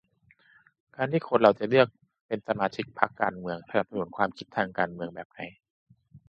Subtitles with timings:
[0.95, 1.87] การที่คนเราจะเลือก
[2.27, 5.39] เป็นสมาชิกพรรคการเมือง-สนับสนุนความคิดทางการเมืองแบบไหน